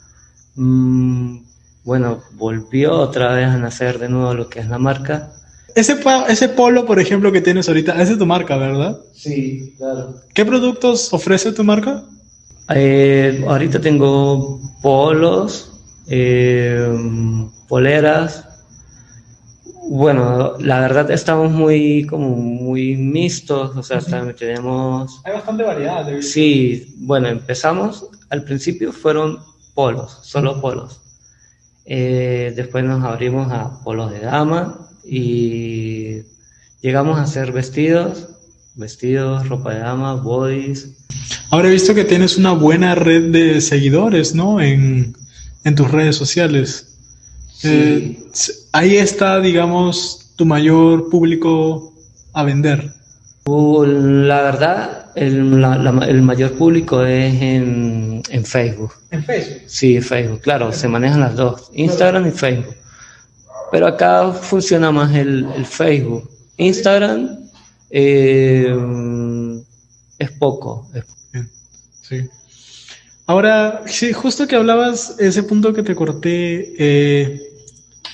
mm, 0.55 1.42
bueno, 1.84 2.22
volvió 2.34 2.94
otra 2.94 3.34
vez 3.34 3.48
a 3.48 3.58
nacer 3.58 4.00
de 4.00 4.10
nuevo 4.10 4.34
lo 4.34 4.50
que 4.50 4.60
es 4.60 4.68
la 4.70 4.78
marca. 4.78 5.34
Ese, 5.75 5.98
ese 6.30 6.50
polo, 6.50 6.86
por 6.86 7.00
ejemplo, 7.00 7.32
que 7.32 7.42
tienes 7.42 7.68
ahorita, 7.68 8.02
ese 8.02 8.13
es 8.13 8.20
tu 8.20 8.25
marca, 8.25 8.58
¿verdad? 8.58 9.00
Sí, 9.13 9.74
claro. 9.78 10.16
¿Qué 10.34 10.46
productos 10.46 11.12
ofrece 11.13 11.52
tu 11.52 11.63
marca? 11.63 12.04
Eh, 12.70 13.44
ahorita 13.48 13.82
tengo 13.82 14.62
polos, 14.82 15.74
eh, 16.08 16.88
poleras, 17.68 18.46
Bueno, 19.90 20.54
la 20.60 20.80
verdad 20.80 21.12
estamos 21.12 21.52
muy 21.52 22.06
como 22.06 22.30
muy 22.30 22.96
mixtos, 22.96 23.75
o 23.75 23.84
sea, 23.84 24.00
tenemos... 24.34 25.20
Hay 25.25 25.34
bastante 25.34 25.63
variedad. 25.63 26.08
Sí, 26.22 26.96
bueno, 27.00 27.28
empezamos, 27.28 28.08
al 28.30 28.44
principio 28.46 28.94
fueron 28.94 29.40
polos, 29.74 30.20
solo 30.24 30.62
polos. 30.62 31.02
Eh, 31.86 32.54
después 32.56 32.84
nos 32.86 33.04
abrimos 33.04 33.52
a 33.52 33.84
polos 33.84 34.12
de 34.12 34.20
dama 34.20 34.90
y 35.06 36.22
llegamos 36.82 37.20
a 37.20 37.24
hacer 37.24 37.52
vestidos, 37.52 38.30
vestidos, 38.75 39.48
ropa 39.50 39.74
de 39.74 39.80
dama, 39.80 40.16
boys. 40.16 40.90
Ahora 41.50 41.68
he 41.68 41.72
visto 41.72 41.94
que 41.94 42.06
tienes 42.06 42.38
una 42.38 42.54
buena 42.54 42.96
red 42.96 43.32
de 43.32 43.62
seguidores, 43.62 44.34
¿no? 44.34 44.62
En, 44.62 45.16
en 45.63 45.75
tus 45.75 45.92
redes 45.92 46.16
sociales. 46.16 46.90
Eh, 47.63 48.18
ahí 48.72 48.98
está, 48.98 49.40
digamos, 49.40 50.32
tu 50.36 50.46
mayor 50.46 51.10
público 51.10 51.94
a 52.34 52.44
vender. 52.44 52.92
Uh, 53.46 53.84
la 53.86 54.42
verdad, 54.42 55.02
el, 55.15 55.63
el 56.08 56.22
mayor 56.22 56.53
público 56.53 57.03
es 57.03 57.34
en, 57.41 58.24
en, 58.29 58.46
Facebook. 58.46 58.93
¿En 59.12 59.24
Facebook? 59.24 59.62
Sí, 59.67 60.01
Facebook, 60.01 60.41
claro, 60.41 60.72
se 60.72 60.88
manejan 60.88 61.20
las 61.20 61.36
dos, 61.36 61.70
Instagram 61.74 62.27
y 62.27 62.32
Facebook. 62.32 62.75
Pero 63.72 63.88
acá 63.88 64.32
funciona 64.32 64.91
más 64.91 65.15
el, 65.15 65.48
el 65.55 65.65
Facebook. 65.65 66.29
Instagram 66.58 67.50
eh, 67.89 68.75
es 70.20 70.32
poco. 70.32 70.89
Sí. 72.01 72.29
Ahora, 73.25 73.84
sí, 73.86 74.12
justo 74.12 74.48
que 74.48 74.55
hablabas, 74.55 75.15
ese 75.20 75.43
punto 75.43 75.74
que 75.74 75.84
te 75.84 75.96
corté, 75.96 76.74
eh, 76.77 77.52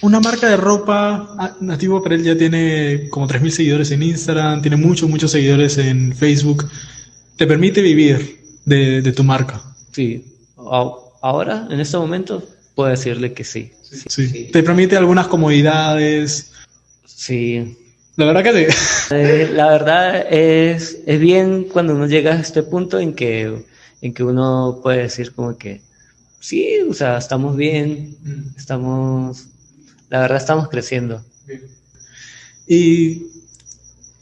una 0.01 0.19
marca 0.19 0.49
de 0.49 0.57
ropa, 0.57 1.35
ah, 1.37 1.55
Nativo 1.59 2.03
él 2.05 2.23
ya 2.23 2.37
tiene 2.37 3.09
como 3.09 3.27
3.000 3.27 3.49
seguidores 3.49 3.91
en 3.91 4.03
Instagram, 4.03 4.61
tiene 4.61 4.77
muchos, 4.77 5.09
muchos 5.09 5.31
seguidores 5.31 5.77
en 5.77 6.15
Facebook. 6.15 6.69
¿Te 7.35 7.47
permite 7.47 7.81
vivir 7.81 8.39
de, 8.65 9.01
de 9.01 9.11
tu 9.11 9.23
marca? 9.23 9.61
Sí, 9.91 10.25
ahora, 11.21 11.67
en 11.69 11.79
este 11.79 11.97
momento, 11.97 12.43
puedo 12.75 12.89
decirle 12.89 13.33
que 13.33 13.43
sí. 13.43 13.71
Sí. 13.81 14.49
¿Te 14.51 14.63
permite 14.63 14.95
algunas 14.95 15.27
comodidades? 15.27 16.51
Sí. 17.05 17.77
La 18.15 18.25
verdad 18.25 18.43
que 18.43 18.71
sí. 18.71 18.77
Eh, 19.15 19.49
la 19.51 19.69
verdad 19.69 20.31
es, 20.31 20.99
es 21.07 21.19
bien 21.19 21.63
cuando 21.63 21.95
uno 21.95 22.05
llega 22.05 22.33
a 22.33 22.39
este 22.39 22.61
punto 22.61 22.99
en 22.99 23.13
que, 23.13 23.65
en 24.01 24.13
que 24.13 24.23
uno 24.23 24.81
puede 24.83 24.99
decir 25.03 25.33
como 25.33 25.57
que, 25.57 25.81
sí, 26.39 26.77
o 26.87 26.93
sea, 26.93 27.17
estamos 27.17 27.55
bien, 27.55 28.15
mm. 28.21 28.55
estamos 28.55 29.48
la 30.09 30.19
verdad 30.19 30.37
estamos 30.37 30.69
creciendo. 30.69 31.23
¿Y 32.67 33.27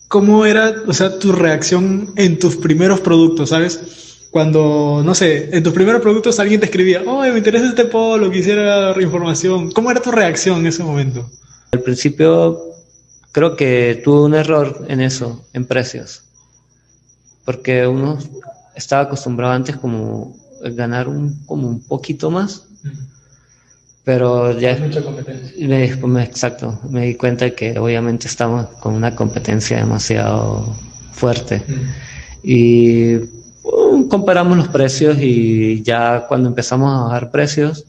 cómo 0.08 0.46
era, 0.46 0.84
o 0.88 0.94
sea, 0.94 1.20
tu 1.20 1.32
reacción 1.32 2.14
en 2.16 2.40
tus 2.40 2.58
primeros 2.58 3.00
productos, 3.02 3.50
sabes? 3.50 4.28
Cuando, 4.32 5.02
no 5.04 5.16
sé, 5.16 5.56
en 5.56 5.64
tus 5.64 5.74
primeros 5.74 6.02
productos 6.02 6.40
alguien 6.40 6.60
te 6.60 6.66
escribía, 6.66 7.04
oh, 7.06 7.22
me 7.22 7.38
interesa 7.38 7.68
este 7.68 7.86
polo, 7.86 8.32
quisiera 8.32 8.94
información. 9.02 9.72
¿Cómo 9.72 9.90
era 9.90 10.02
tu 10.02 10.12
reacción 10.12 10.60
en 10.60 10.68
ese 10.68 10.84
momento? 10.84 11.30
Al 11.72 11.82
principio 11.82 12.62
creo 13.32 13.56
que 13.56 14.02
tuve 14.04 14.22
un 14.22 14.36
error 14.36 14.86
en 14.88 15.02
eso, 15.02 15.46
en 15.54 15.66
precios. 15.66 16.24
Porque 17.46 17.88
uno 17.88 18.18
estaba 18.76 19.04
acostumbrado 19.04 19.54
antes 19.54 19.78
como 19.78 20.38
a 20.64 20.70
ganar 20.70 21.08
un, 21.08 21.46
como 21.46 21.68
un 21.68 21.82
poquito 21.82 22.30
más 22.30 22.68
pero 24.08 24.58
ya... 24.58 24.78
Mucha 24.78 25.04
competencia. 25.04 25.68
Me, 25.68 26.24
exacto, 26.24 26.80
me 26.90 27.08
di 27.08 27.16
cuenta 27.16 27.50
que 27.50 27.78
obviamente 27.78 28.28
estamos 28.28 28.68
con 28.80 28.94
una 28.94 29.14
competencia 29.14 29.80
demasiado 29.80 30.74
fuerte. 31.12 31.62
Y 32.42 33.18
uh, 33.18 34.08
comparamos 34.08 34.56
los 34.56 34.70
precios 34.70 35.18
y 35.20 35.82
ya 35.84 36.26
cuando 36.26 36.48
empezamos 36.48 36.90
a 36.90 37.04
bajar 37.04 37.32
precios, 37.32 37.84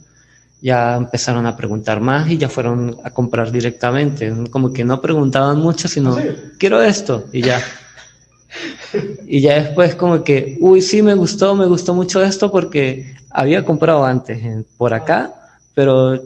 ya 0.61 0.97
empezaron 0.97 1.47
a 1.47 1.57
preguntar 1.57 2.01
más 2.01 2.29
y 2.29 2.37
ya 2.37 2.49
fueron 2.49 2.97
a 3.05 3.11
comprar 3.11 3.53
directamente. 3.53 4.33
Como 4.51 4.73
que 4.73 4.83
no 4.85 5.01
preguntaban 5.01 5.61
mucho, 5.61 5.87
sino, 5.87 6.17
¿Ah, 6.17 6.23
quiero 6.59 6.83
esto 6.83 7.27
y 7.33 7.43
ya. 7.43 7.63
Y 9.25 9.43
ya 9.43 9.63
después 9.63 9.95
como 9.95 10.25
que, 10.25 10.57
uy, 10.61 10.81
sí, 10.81 11.03
me 11.03 11.15
gustó, 11.15 11.55
me 11.55 11.67
gustó 11.67 11.95
mucho 11.95 12.25
esto 12.25 12.51
porque 12.51 13.15
había 13.31 13.63
comprado 13.63 14.07
antes 14.07 14.41
por 14.79 14.95
acá 14.95 15.38
pero 15.79 16.21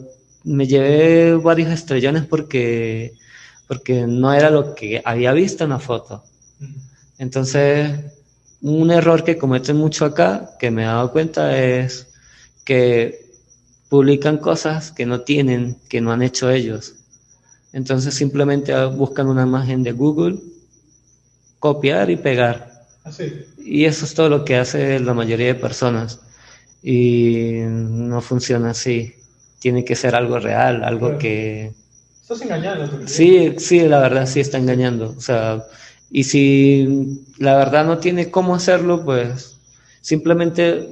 me 0.45 0.65
llevé 0.65 1.35
varios 1.35 1.69
estrellones 1.69 2.25
porque, 2.25 3.13
porque 3.67 4.07
no 4.07 4.33
era 4.33 4.49
lo 4.49 4.73
que 4.73 4.99
había 5.05 5.31
visto 5.31 5.63
en 5.63 5.69
la 5.69 5.77
foto. 5.77 6.23
Entonces, 7.19 7.99
un 8.63 8.89
error 8.89 9.23
que 9.23 9.37
cometen 9.37 9.77
mucho 9.77 10.05
acá, 10.05 10.55
que 10.57 10.71
me 10.71 10.81
he 10.81 10.85
dado 10.87 11.11
cuenta, 11.11 11.55
es 11.55 12.07
que 12.65 13.29
publican 13.89 14.39
cosas 14.39 14.91
que 14.91 15.05
no 15.05 15.21
tienen, 15.21 15.77
que 15.87 16.01
no 16.01 16.11
han 16.11 16.23
hecho 16.23 16.49
ellos. 16.49 16.95
Entonces 17.73 18.15
simplemente 18.15 18.73
buscan 18.87 19.27
una 19.27 19.43
imagen 19.43 19.83
de 19.83 19.91
Google, 19.91 20.39
copiar 21.59 22.09
y 22.09 22.15
pegar. 22.15 22.87
Así. 23.03 23.31
Y 23.59 23.85
eso 23.85 24.05
es 24.05 24.15
todo 24.15 24.29
lo 24.29 24.45
que 24.45 24.55
hace 24.55 24.99
la 24.99 25.13
mayoría 25.13 25.45
de 25.45 25.55
personas. 25.55 26.21
Y 26.81 27.59
no 27.67 28.19
funciona 28.19 28.71
así 28.71 29.13
tiene 29.63 29.85
que 29.85 29.95
ser 29.95 30.13
algo 30.13 30.39
real, 30.39 30.83
algo 30.83 31.17
que... 31.17 31.71
Estás 32.21 32.41
engañando. 32.41 33.07
Sí, 33.07 33.55
sí, 33.59 33.79
la 33.79 33.99
verdad 33.99 34.27
sí 34.27 34.41
está 34.41 34.57
engañando. 34.57 35.15
O 35.17 35.21
sea, 35.21 35.63
y 36.11 36.25
si 36.25 37.23
la 37.37 37.55
verdad 37.55 37.85
no 37.85 37.97
tiene 37.99 38.29
cómo 38.29 38.55
hacerlo, 38.55 39.05
pues 39.05 39.55
simplemente 40.01 40.89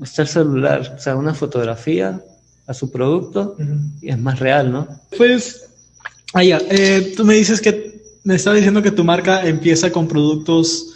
está 0.00 0.22
el 0.22 0.28
celular, 0.28 0.94
o 0.96 1.00
sea, 1.00 1.16
una 1.16 1.34
fotografía 1.34 2.22
a 2.68 2.74
su 2.74 2.92
producto 2.92 3.56
y 4.00 4.10
es 4.10 4.18
más 4.18 4.38
real, 4.38 4.70
¿no? 4.70 4.86
Pues, 5.18 5.66
allá, 6.32 6.62
eh, 6.70 7.14
tú 7.16 7.24
me 7.24 7.34
dices 7.34 7.60
que, 7.60 8.02
me 8.22 8.36
estaba 8.36 8.54
diciendo 8.54 8.82
que 8.82 8.92
tu 8.92 9.02
marca 9.02 9.44
empieza 9.44 9.90
con 9.90 10.06
productos 10.06 10.94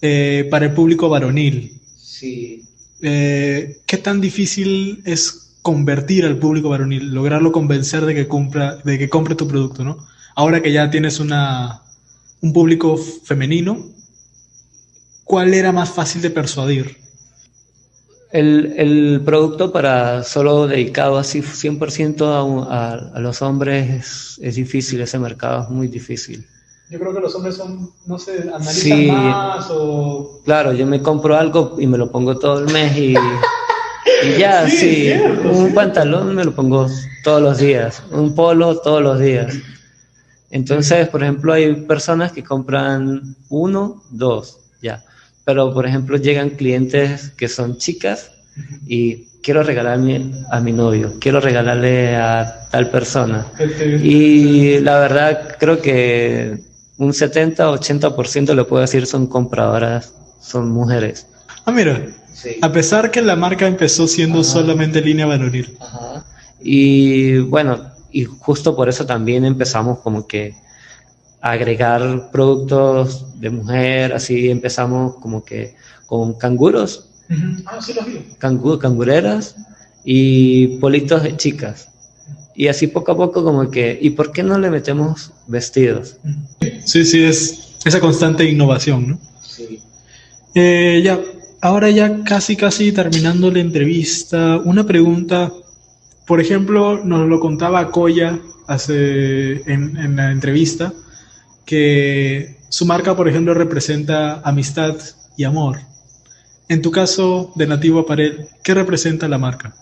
eh, 0.00 0.46
para 0.48 0.66
el 0.66 0.74
público 0.74 1.08
varonil. 1.08 1.80
Sí. 1.96 2.62
Eh, 3.00 3.80
¿Qué 3.84 3.96
tan 3.96 4.20
difícil 4.20 5.02
es 5.04 5.45
convertir 5.66 6.24
al 6.24 6.38
público 6.38 6.68
varonil, 6.68 7.12
lograrlo 7.12 7.50
convencer 7.50 8.06
de 8.06 8.14
que, 8.14 8.28
compra, 8.28 8.76
de 8.84 9.00
que 9.00 9.08
compre 9.08 9.34
tu 9.34 9.48
producto, 9.48 9.82
¿no? 9.82 9.98
Ahora 10.36 10.62
que 10.62 10.70
ya 10.70 10.92
tienes 10.92 11.18
una, 11.18 11.82
un 12.40 12.52
público 12.52 12.96
femenino, 12.96 13.84
¿cuál 15.24 15.54
era 15.54 15.72
más 15.72 15.90
fácil 15.90 16.22
de 16.22 16.30
persuadir? 16.30 16.98
El, 18.30 18.74
el 18.76 19.22
producto 19.24 19.72
para 19.72 20.22
solo 20.22 20.68
dedicado 20.68 21.18
así 21.18 21.40
100% 21.40 22.68
a, 22.70 22.92
a, 23.16 23.18
los 23.18 23.42
hombres 23.42 23.90
es, 23.90 24.38
es, 24.40 24.54
difícil, 24.54 25.00
ese 25.00 25.18
mercado 25.18 25.64
es 25.64 25.70
muy 25.70 25.88
difícil. 25.88 26.46
Yo 26.90 27.00
creo 27.00 27.12
que 27.12 27.18
los 27.18 27.34
hombres 27.34 27.56
son, 27.56 27.90
no 28.06 28.20
sé, 28.20 28.48
analizan 28.54 29.08
más 29.08 29.66
o... 29.72 30.42
Claro, 30.44 30.72
yo 30.74 30.86
me 30.86 31.02
compro 31.02 31.36
algo 31.36 31.74
y 31.80 31.88
me 31.88 31.98
lo 31.98 32.08
pongo 32.12 32.38
todo 32.38 32.60
el 32.60 32.72
mes 32.72 32.96
y... 32.96 33.16
Y 34.24 34.38
ya, 34.38 34.68
sí, 34.68 35.12
un 35.44 35.74
pantalón 35.74 36.34
me 36.34 36.44
lo 36.44 36.54
pongo 36.54 36.88
todos 37.24 37.42
los 37.42 37.58
días, 37.58 38.02
un 38.10 38.34
polo 38.34 38.78
todos 38.78 39.02
los 39.02 39.18
días. 39.18 39.54
Entonces, 40.50 41.08
por 41.08 41.22
ejemplo, 41.22 41.52
hay 41.52 41.74
personas 41.74 42.32
que 42.32 42.44
compran 42.44 43.34
uno, 43.48 44.02
dos, 44.10 44.58
ya. 44.80 45.04
Pero, 45.44 45.72
por 45.72 45.86
ejemplo, 45.86 46.16
llegan 46.16 46.50
clientes 46.50 47.30
que 47.36 47.48
son 47.48 47.78
chicas 47.78 48.30
y 48.86 49.26
quiero 49.42 49.62
regalarme 49.62 50.32
a 50.50 50.60
mi 50.60 50.72
novio, 50.72 51.14
quiero 51.20 51.40
regalarle 51.40 52.16
a 52.16 52.68
tal 52.70 52.90
persona. 52.90 53.46
Y 54.02 54.80
la 54.80 54.98
verdad, 54.98 55.56
creo 55.58 55.80
que 55.80 56.62
un 56.98 57.12
70-80% 57.12 58.54
le 58.54 58.64
puedo 58.64 58.80
decir 58.80 59.06
son 59.06 59.26
compradoras, 59.26 60.14
son 60.40 60.70
mujeres. 60.70 61.26
Ah, 61.64 61.72
mira, 61.72 62.00
a 62.60 62.72
pesar 62.72 63.10
que 63.10 63.22
la 63.22 63.36
marca 63.36 63.66
empezó 63.66 64.06
siendo 64.06 64.44
solamente 64.44 65.00
línea 65.00 65.26
varonil. 65.26 65.76
Y 66.60 67.38
bueno, 67.38 67.90
y 68.10 68.24
justo 68.24 68.74
por 68.74 68.88
eso 68.88 69.06
también 69.06 69.44
empezamos 69.44 69.98
como 70.00 70.26
que 70.26 70.54
a 71.40 71.52
agregar 71.52 72.30
productos 72.30 73.40
de 73.40 73.50
mujer, 73.50 74.12
así 74.12 74.50
empezamos 74.50 75.16
como 75.16 75.44
que 75.44 75.76
con 76.06 76.34
canguros. 76.34 77.08
Ah, 77.66 77.80
sí, 77.80 77.92
los 77.94 78.06
vi. 78.06 78.36
cangureras 78.38 79.56
y 80.04 80.78
politos 80.78 81.22
de 81.22 81.36
chicas. 81.36 81.88
Y 82.54 82.68
así 82.68 82.86
poco 82.86 83.12
a 83.12 83.16
poco 83.16 83.44
como 83.44 83.70
que, 83.70 83.98
¿y 84.00 84.10
por 84.10 84.32
qué 84.32 84.42
no 84.42 84.58
le 84.58 84.70
metemos 84.70 85.32
vestidos? 85.46 86.16
Sí, 86.84 87.04
sí, 87.04 87.22
es 87.22 87.76
esa 87.84 88.00
constante 88.00 88.44
innovación, 88.44 89.08
¿no? 89.10 89.18
Sí. 89.42 89.80
Eh, 90.54 91.02
ya, 91.04 91.20
ahora 91.60 91.90
ya 91.90 92.22
casi, 92.24 92.56
casi 92.56 92.92
terminando 92.92 93.50
la 93.50 93.60
entrevista, 93.60 94.58
una 94.64 94.84
pregunta. 94.84 95.52
Por 96.26 96.40
ejemplo, 96.40 97.04
nos 97.04 97.28
lo 97.28 97.40
contaba 97.40 97.90
Koya 97.90 98.40
hace 98.66 99.62
en, 99.70 99.96
en 99.96 100.16
la 100.16 100.32
entrevista 100.32 100.92
que 101.64 102.56
su 102.68 102.86
marca, 102.86 103.16
por 103.16 103.28
ejemplo, 103.28 103.54
representa 103.54 104.40
amistad 104.40 104.96
y 105.36 105.44
amor. 105.44 105.78
En 106.68 106.82
tu 106.82 106.90
caso 106.90 107.52
de 107.54 107.66
Nativo 107.66 108.00
Aparel, 108.00 108.48
¿qué 108.62 108.74
representa 108.74 109.28
la 109.28 109.38
marca? 109.38 109.74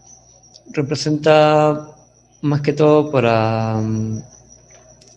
Representa 0.73 1.89
más 2.43 2.61
que 2.61 2.75
todo 2.75 3.11
para 3.11 3.77
um, 3.77 4.21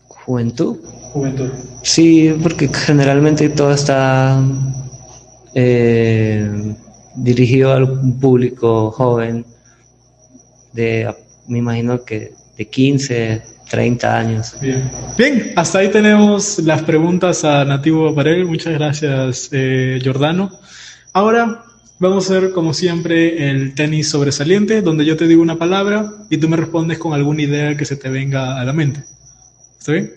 juventud. 0.08 0.78
Juventud. 1.12 1.50
Sí, 1.84 2.34
porque 2.42 2.70
generalmente 2.70 3.50
todo 3.50 3.72
está 3.72 4.42
eh, 5.60 6.76
dirigido 7.16 7.74
al 7.74 8.00
público 8.20 8.92
joven, 8.92 9.44
de, 10.74 11.12
me 11.48 11.58
imagino 11.58 12.06
que 12.06 12.34
de 12.56 12.68
15, 12.68 13.42
30 13.68 14.18
años. 14.20 14.56
Bien. 14.62 15.54
Hasta 15.56 15.80
ahí 15.80 15.90
tenemos 15.90 16.60
las 16.60 16.84
preguntas 16.84 17.44
a 17.44 17.66
Nativo 17.66 18.08
Aparel. 18.08 18.46
Muchas 18.46 18.74
gracias, 18.74 19.50
eh, 19.52 20.00
Jordano. 20.06 20.52
Ahora 21.12 21.64
vamos 21.98 22.30
a 22.30 22.38
hacer, 22.38 22.52
como 22.52 22.76
siempre, 22.76 23.50
el 23.50 23.74
tenis 23.74 24.10
sobresaliente, 24.10 24.84
donde 24.84 25.06
yo 25.06 25.18
te 25.18 25.28
digo 25.28 25.42
una 25.42 25.58
palabra 25.58 26.14
y 26.30 26.38
tú 26.38 26.48
me 26.50 26.58
respondes 26.58 27.00
con 27.00 27.14
alguna 27.14 27.42
idea 27.42 27.76
que 27.76 27.86
se 27.86 27.96
te 27.96 28.10
venga 28.10 28.62
a 28.62 28.64
la 28.64 28.74
mente. 28.74 29.04
¿Está 29.80 29.94
bien? 29.94 30.14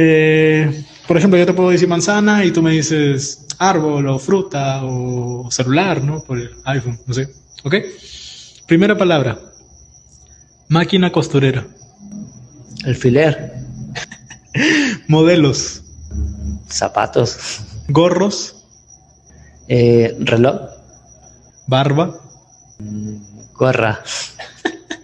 Eh, 0.00 0.84
por 1.08 1.16
ejemplo, 1.16 1.36
yo 1.38 1.44
te 1.46 1.52
puedo 1.54 1.70
decir 1.70 1.88
manzana 1.88 2.44
y 2.44 2.52
tú 2.52 2.62
me 2.62 2.70
dices 2.70 3.46
árbol 3.58 4.06
o 4.06 4.18
fruta 4.20 4.84
o 4.84 5.50
celular, 5.50 6.04
¿no? 6.04 6.22
Por 6.22 6.38
el 6.38 6.50
iPhone, 6.66 7.00
no 7.04 7.12
sé. 7.14 7.28
¿Ok? 7.64 7.74
Primera 8.68 8.96
palabra. 8.96 9.40
Máquina 10.68 11.10
costurera. 11.10 11.66
Alfiler, 12.84 13.54
Modelos. 15.08 15.82
zapatos, 16.68 17.60
Gorros. 17.88 18.54
eh, 19.66 20.14
reloj, 20.20 20.60
Barba. 21.66 22.20
gorra, 23.54 24.00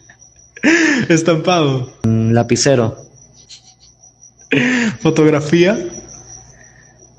Estampado. 1.08 1.92
mm, 2.04 2.30
lapicero, 2.32 2.96
Fotografía. 5.00 5.78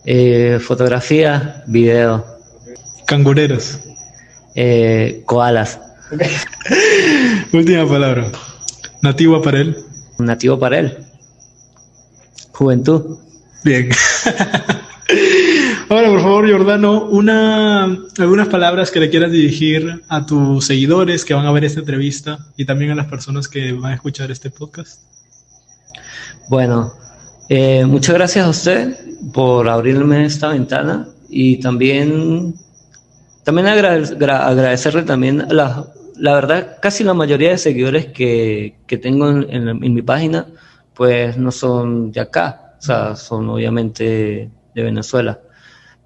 eh, 0.06 0.60
fotografía, 0.62 1.64
video, 1.68 2.26
Cangureros. 3.06 3.80
eh, 4.56 5.24
koalas, 5.26 5.80
Última 7.54 7.88
palabra. 7.88 8.32
Nativo 9.02 9.36
aparel. 9.38 9.76
nativo 10.20 10.58
para 10.60 10.80
él, 10.80 10.98
juventud. 12.52 13.18
Bien. 13.64 13.90
Ahora, 15.90 16.10
por 16.10 16.22
favor, 16.22 16.52
Jordano, 16.52 17.06
una, 17.06 17.84
algunas 18.18 18.48
palabras 18.48 18.90
que 18.90 19.00
le 19.00 19.10
quieras 19.12 19.32
dirigir 19.32 20.04
a 20.10 20.26
tus 20.26 20.66
seguidores 20.66 21.24
que 21.26 21.34
van 21.36 21.46
a 21.46 21.52
ver 21.52 21.64
esta 21.64 21.80
entrevista 21.82 22.40
y 22.58 22.66
también 22.66 22.92
a 22.92 22.96
las 22.96 23.06
personas 23.08 23.48
que 23.48 23.72
van 23.74 23.92
a 23.92 23.96
escuchar 23.96 24.32
este 24.32 24.50
podcast. 24.50 25.02
Bueno, 26.50 26.94
eh, 27.50 27.86
muchas 27.86 28.16
gracias 28.16 28.46
a 28.46 28.50
usted 28.50 28.98
por 29.34 29.70
abrirme 29.70 30.26
esta 30.26 30.50
ventana 30.50 31.10
y 31.30 31.60
también, 31.60 32.56
también 33.44 33.68
agrade- 33.68 34.18
gra- 34.18 34.46
agradecerle 34.48 35.04
también 35.04 35.46
la, 35.50 35.88
la 36.18 36.36
verdad, 36.36 36.78
casi 36.82 37.04
la 37.04 37.14
mayoría 37.14 37.52
de 37.52 37.58
seguidores 37.58 38.08
que, 38.08 38.78
que 38.88 38.98
tengo 38.98 39.30
en, 39.30 39.50
en- 39.50 39.84
en 39.84 39.94
mi 39.94 40.04
página, 40.04 40.48
pues 40.94 41.38
no 41.38 41.52
son 41.52 42.12
de 42.12 42.22
acá, 42.22 42.76
o 42.80 42.84
sea, 42.84 43.16
son 43.16 43.50
obviamente 43.50 44.52
de 44.76 44.84
Venezuela. 44.84 45.42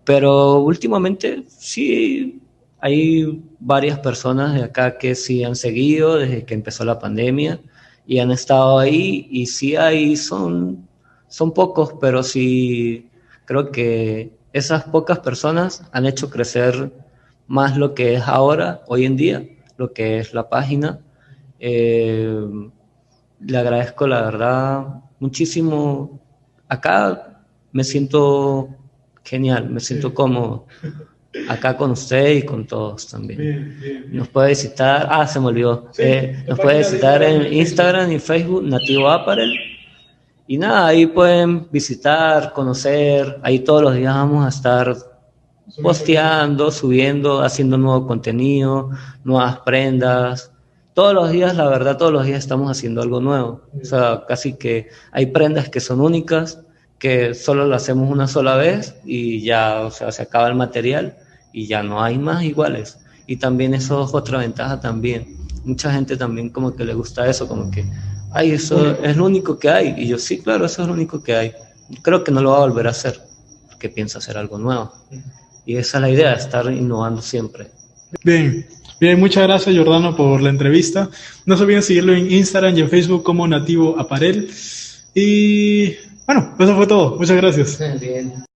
Pero 0.05 0.59
últimamente 0.61 1.43
sí 1.49 2.41
hay 2.79 3.43
varias 3.59 3.99
personas 3.99 4.55
de 4.55 4.63
acá 4.63 4.97
que 4.97 5.15
sí 5.15 5.43
han 5.43 5.55
seguido 5.55 6.17
desde 6.17 6.45
que 6.45 6.53
empezó 6.55 6.85
la 6.85 6.99
pandemia 6.99 7.61
y 8.07 8.19
han 8.19 8.31
estado 8.31 8.79
ahí 8.79 9.27
y 9.31 9.45
sí 9.47 9.75
hay, 9.75 10.15
son, 10.17 10.88
son 11.29 11.53
pocos, 11.53 11.93
pero 12.01 12.23
sí 12.23 13.09
creo 13.45 13.71
que 13.71 14.33
esas 14.51 14.83
pocas 14.83 15.19
personas 15.19 15.83
han 15.91 16.05
hecho 16.05 16.29
crecer 16.29 16.91
más 17.47 17.77
lo 17.77 17.93
que 17.95 18.15
es 18.15 18.23
ahora, 18.27 18.81
hoy 18.87 19.05
en 19.05 19.15
día, 19.15 19.47
lo 19.77 19.93
que 19.93 20.19
es 20.19 20.33
la 20.33 20.49
página. 20.49 20.99
Eh, 21.59 22.45
le 23.41 23.57
agradezco 23.57 24.05
la 24.07 24.21
verdad 24.21 24.85
muchísimo. 25.19 26.19
Acá 26.67 27.41
me 27.71 27.83
siento 27.83 28.69
genial, 29.23 29.69
me 29.69 29.79
siento 29.79 30.13
cómodo. 30.13 30.65
Acá 31.47 31.77
con 31.77 31.91
usted 31.91 32.37
y 32.37 32.41
con 32.43 32.65
todos 32.65 33.07
también. 33.07 33.77
Nos 34.11 34.27
puede 34.29 34.49
visitar, 34.49 35.07
ah, 35.09 35.27
se 35.27 35.39
me 35.39 35.47
olvidó. 35.47 35.87
Sí, 35.91 36.01
Eh, 36.03 36.43
nos 36.47 36.59
puede 36.59 36.79
visitar 36.79 37.21
en 37.21 37.53
Instagram. 37.53 37.59
Instagram 37.59 38.11
y 38.11 38.19
Facebook, 38.19 38.63
Nativo 38.63 39.09
Apparel. 39.09 39.53
Y 40.51 40.57
nada, 40.57 40.87
ahí 40.87 41.05
pueden 41.05 41.69
visitar, 41.69 42.53
conocer. 42.53 43.39
Ahí 43.43 43.59
todos 43.59 43.83
los 43.83 43.93
días 43.93 44.15
vamos 44.15 44.43
a 44.43 44.49
estar 44.49 44.97
posteando, 45.83 46.71
subiendo, 46.71 47.43
haciendo 47.43 47.77
nuevo 47.77 48.07
contenido, 48.07 48.89
nuevas 49.23 49.59
prendas. 49.59 50.51
Todos 50.95 51.13
los 51.13 51.29
días, 51.29 51.55
la 51.55 51.67
verdad, 51.67 51.97
todos 51.97 52.11
los 52.11 52.25
días 52.25 52.39
estamos 52.39 52.71
haciendo 52.71 53.03
algo 53.03 53.21
nuevo. 53.21 53.61
O 53.79 53.85
sea, 53.85 54.23
casi 54.27 54.53
que 54.53 54.87
hay 55.11 55.27
prendas 55.27 55.69
que 55.69 55.79
son 55.79 56.01
únicas, 56.01 56.59
que 56.97 57.35
solo 57.35 57.67
lo 57.67 57.75
hacemos 57.75 58.09
una 58.09 58.27
sola 58.27 58.55
vez 58.55 58.95
y 59.05 59.43
ya, 59.43 59.81
o 59.81 59.91
sea, 59.91 60.11
se 60.11 60.23
acaba 60.23 60.47
el 60.47 60.55
material 60.55 61.15
y 61.53 61.67
ya 61.67 61.83
no 61.83 62.01
hay 62.01 62.17
más 62.17 62.41
iguales. 62.41 62.97
Y 63.27 63.37
también 63.37 63.75
eso 63.75 64.03
es 64.03 64.15
otra 64.15 64.39
ventaja 64.39 64.79
también. 64.79 65.37
Mucha 65.63 65.93
gente 65.93 66.17
también 66.17 66.49
como 66.49 66.75
que 66.75 66.85
le 66.85 66.95
gusta 66.95 67.27
eso, 67.27 67.47
como 67.47 67.69
que, 67.69 67.85
ay, 68.31 68.51
eso 68.51 68.97
es 69.03 69.17
lo 69.17 69.25
único 69.25 69.57
que 69.57 69.69
hay. 69.69 69.95
Y 69.97 70.07
yo, 70.07 70.17
sí, 70.17 70.39
claro, 70.39 70.65
eso 70.65 70.81
es 70.81 70.87
lo 70.87 70.93
único 70.93 71.21
que 71.21 71.35
hay. 71.35 71.51
Creo 72.01 72.23
que 72.23 72.31
no 72.31 72.41
lo 72.41 72.51
va 72.51 72.57
a 72.57 72.67
volver 72.67 72.87
a 72.87 72.91
hacer, 72.91 73.19
porque 73.67 73.89
piensa 73.89 74.19
hacer 74.19 74.37
algo 74.37 74.57
nuevo. 74.57 74.91
Y 75.65 75.77
esa 75.77 75.97
es 75.97 76.01
la 76.01 76.09
idea, 76.09 76.33
estar 76.33 76.71
innovando 76.71 77.21
siempre. 77.21 77.67
Bien, 78.23 78.65
bien, 78.99 79.19
muchas 79.19 79.43
gracias 79.43 79.75
Jordano 79.75 80.15
por 80.15 80.41
la 80.41 80.49
entrevista. 80.49 81.09
No 81.45 81.57
se 81.57 81.63
olviden 81.63 81.83
seguirlo 81.83 82.13
en 82.13 82.31
Instagram 82.31 82.75
y 82.77 82.81
en 82.81 82.89
Facebook 82.89 83.23
como 83.23 83.47
Nativo 83.47 83.99
Aparel. 83.99 84.49
Y 85.13 85.95
bueno, 86.25 86.55
eso 86.59 86.75
fue 86.75 86.87
todo. 86.87 87.17
Muchas 87.17 87.37
gracias. 87.37 87.99
Bien. 87.99 88.45